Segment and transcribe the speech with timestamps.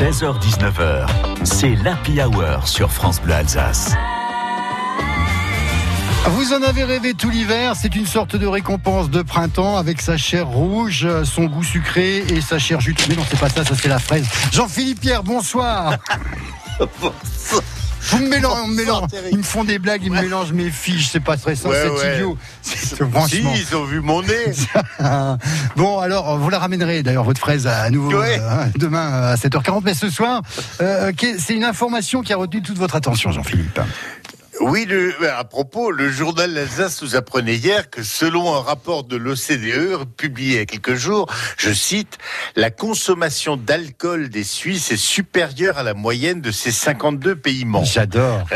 [0.00, 1.06] 16h-19h,
[1.44, 3.92] c'est l'Happy Hour sur France Bleu Alsace.
[6.24, 10.16] Vous en avez rêvé tout l'hiver, c'est une sorte de récompense de printemps avec sa
[10.16, 13.04] chair rouge, son goût sucré et sa chair jutée.
[13.10, 14.26] Mais non, c'est pas ça, ça c'est la fraise.
[14.50, 15.98] Jean-Philippe Pierre, bonsoir.
[18.00, 21.36] Vous me mélangez, ils me font des blagues, ils me mélangent mes fiches, c'est pas
[21.36, 22.36] stressant, c'est idiot.
[23.10, 23.54] Franchement.
[23.54, 24.52] Si, ils ont vu mon nez.
[25.76, 29.82] bon, alors, vous la ramènerez d'ailleurs, votre fraise, à nouveau euh, demain à 7h40.
[29.84, 30.42] Mais ce soir,
[30.80, 33.80] euh, c'est une information qui a retenu toute votre attention, Jean-Philippe.
[34.60, 39.16] Oui, le, à propos, le journal Alsace nous apprenait hier que selon un rapport de
[39.16, 42.18] l'OCDE publié il y a quelques jours, je cite,
[42.56, 47.86] la consommation d'alcool des Suisses est supérieure à la moyenne de ces 52 pays membres.
[47.86, 48.46] J'adore.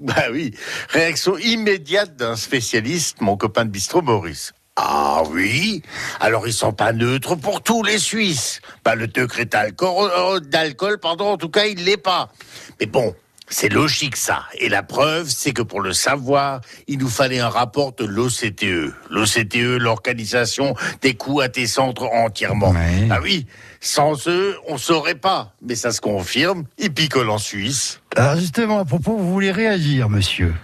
[0.00, 0.54] Bah oui,
[0.88, 4.54] réaction immédiate d'un spécialiste, mon copain de bistrot Maurice.
[4.76, 5.82] Ah oui
[6.20, 8.62] Alors ils sont pas neutres pour tous les Suisses.
[8.82, 12.32] Pas le degré d'alcool, d'alcool, pardon, en tout cas il l'est pas.
[12.80, 13.14] Mais bon,
[13.50, 14.44] c'est logique ça.
[14.58, 18.94] Et la preuve, c'est que pour le savoir, il nous fallait un rapport de l'OCTE.
[19.10, 22.74] L'OCTE, l'organisation des coûts à tes centres entièrement.
[23.10, 23.46] Ah oui,
[23.80, 25.52] sans eux, on saurait pas.
[25.60, 28.00] Mais ça se confirme, ils picolent en Suisse.
[28.16, 30.54] Alors justement, à propos, vous voulez réagir, monsieur?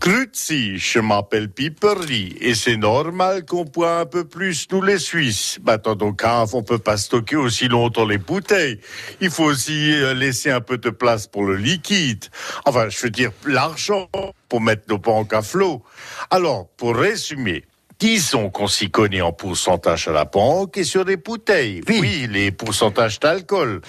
[0.00, 5.58] Grüezi, je m'appelle Piperly et c'est normal qu'on boit un peu plus nous les Suisses.
[5.62, 8.80] Bah, dans nos cave, on peut pas stocker aussi longtemps les bouteilles.
[9.20, 12.24] Il faut aussi euh, laisser un peu de place pour le liquide.
[12.64, 14.08] Enfin, je veux dire l'argent
[14.48, 15.82] pour mettre nos banques à flot.
[16.30, 17.64] Alors, pour résumer,
[17.98, 21.80] Disons qu'on s'y connaît en pourcentage à la banque et sur les bouteilles.
[21.88, 23.80] Oui, les pourcentages d'alcool.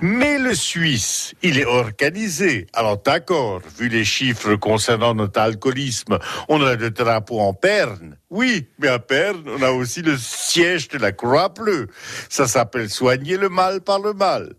[0.00, 2.66] Mais le Suisse, il est organisé.
[2.72, 8.16] Alors d'accord, vu les chiffres concernant notre alcoolisme, on a le drapeau en perne.
[8.30, 11.88] Oui, mais à Perne, on a aussi le siège de la Croix-Bleue.
[12.28, 14.52] Ça s'appelle soigner le mal par le mal.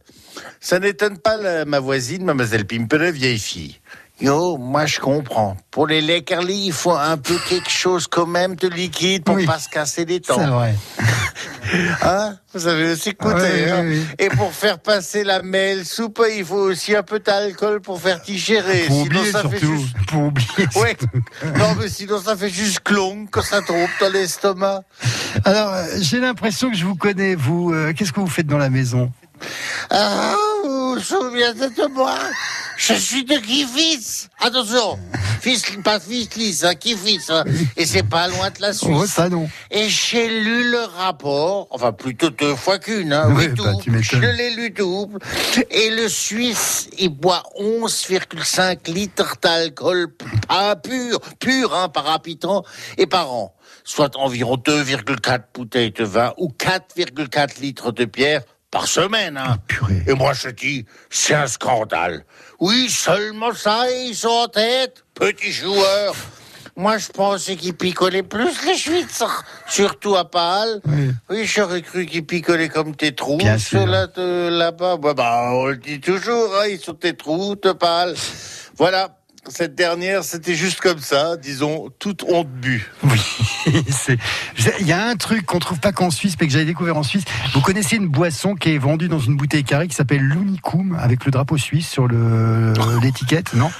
[0.59, 3.79] Ça n'étonne pas ma voisine, mademoiselle Pimpere, vieille fille.
[4.21, 5.55] Yo, moi je comprends.
[5.71, 9.59] Pour les Leckerli, il faut un peu quelque chose quand même de liquide pour pas
[9.59, 10.35] se casser les dents.
[10.37, 10.75] C'est vrai.
[12.01, 12.35] hein?
[12.53, 13.69] Vous avez aussi écouté.
[13.71, 13.85] hein?
[14.17, 18.19] Et pour faire passer la mêle soupe, il faut aussi un peu d'alcool pour faire
[18.21, 18.87] digérer.
[18.87, 19.55] Pour sinon oublier, ça surtout.
[19.57, 19.95] fait juste...
[20.07, 20.47] Pour oublier.
[20.75, 20.97] Ouais.
[21.57, 24.81] non, mais sinon ça fait juste clon quand ça tombe dans l'estomac.
[25.45, 27.35] Alors, j'ai l'impression que je vous connais.
[27.35, 29.11] Vous, euh, qu'est-ce que vous faites dans la maison?
[29.89, 30.33] Ah,
[30.65, 32.15] vous vous souvenez de moi?
[32.89, 34.27] Je suis de Kifis.
[34.39, 34.97] Attention,
[35.41, 37.19] fils, pas fils hein, Kifis.
[37.29, 37.43] Hein.
[37.77, 38.89] Et c'est pas loin de la Suisse.
[38.91, 39.49] Oh, ça non.
[39.69, 44.55] Et j'ai lu le rapport, enfin plutôt deux fois qu'une, hein, oui, bah, je l'ai
[44.55, 45.19] lu double.
[45.69, 50.11] Et le Suisse, il boit 11,5 litres d'alcool
[50.83, 52.63] pur, pur hein, par habitant
[52.97, 53.55] et par an.
[53.83, 58.41] Soit environ 2,4 bouteilles de vin ou 4,4 litres de bière
[58.71, 59.37] par semaine.
[59.37, 59.57] Hein.
[59.81, 62.25] Ah, et moi je dis, c'est un scandale.
[62.59, 66.15] Oui, seulement ça, ils sont en tête, petits joueurs.
[66.75, 69.25] Moi, je pensais qu'ils picolaient plus les Schwitzer,
[69.67, 70.81] surtout à Pâle.
[71.29, 74.95] Oui, j'aurais cru qu'ils picolaient comme tes trous, ceux-là de là-bas.
[74.95, 78.15] Bah, bah, on le dit toujours, hein, ils sont tes trous, te Pâle.
[78.77, 82.91] Voilà, cette dernière, c'était juste comme ça, disons, toute honte bu.
[83.03, 83.19] Oui,
[84.79, 87.03] il y a un truc qu'on trouve pas qu'en Suisse, mais que j'avais découvert en
[87.03, 87.23] Suisse.
[87.53, 91.25] Vous connaissez une boisson qui est vendue dans une bouteille carrée qui s'appelle l'Unicum, avec
[91.25, 92.07] le drapeau suisse sur
[93.01, 93.71] l'étiquette, non?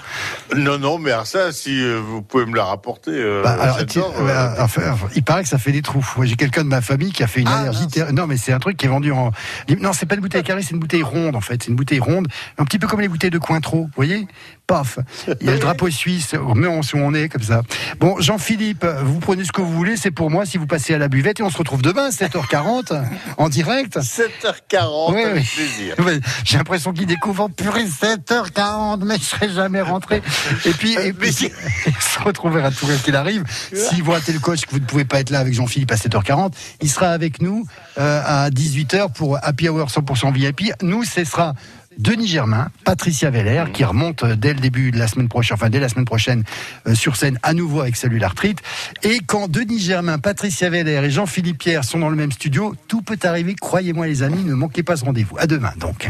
[0.56, 3.12] Non, non, mais alors ça, si euh, vous pouvez me la rapporter.
[3.14, 6.06] Euh, bah, euh, il paraît que ça fait des trous.
[6.24, 7.88] J'ai quelqu'un de ma famille qui a fait une ah, allergie.
[8.14, 9.32] Non, mais c'est un truc qui est vendu en.
[9.80, 11.64] Non, c'est pas une bouteille carrée, c'est une bouteille ronde en fait.
[11.64, 12.28] C'est une bouteille ronde,
[12.58, 14.28] un petit peu comme les bouteilles de Cointreau, vous voyez?
[14.70, 15.00] Paf
[15.42, 17.64] Il y a le drapeau suisse, on, on est comme ça.
[18.00, 21.00] Bon, Jean-Philippe, vous prenez ce que vous voulez, c'est pour moi si vous passez à
[21.00, 23.04] la buvette et on se retrouve demain, 7h40,
[23.38, 23.98] en direct.
[23.98, 25.96] 7h40, avec plaisir.
[26.44, 30.22] J'ai l'impression qu'il découvre purée 7h40, mais je serai jamais rentré.
[30.66, 31.30] Et puis, et puis
[31.88, 33.44] il se retrouvera tout qu'il arrive.
[33.74, 35.96] Si vous ratez le coach que vous ne pouvez pas être là avec Jean-Philippe à
[35.96, 37.66] 7h40, il sera avec nous
[37.98, 40.74] euh, à 18h pour Happy Hour 100% VIP.
[40.84, 41.56] Nous, ce sera
[42.00, 45.82] Denis Germain, Patricia Veller, qui remonte dès le début de la semaine prochaine, enfin dès
[45.82, 46.46] la semaine prochaine,
[46.88, 48.60] euh, sur scène à nouveau avec Salut l'arthrite.
[49.04, 53.02] Et quand Denis Germain, Patricia Veller et Jean-Philippe Pierre sont dans le même studio, tout
[53.02, 55.38] peut arriver, croyez-moi les amis, ne manquez pas ce rendez-vous.
[55.38, 56.10] À demain donc.